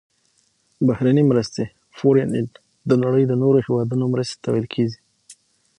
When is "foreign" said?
1.97-2.29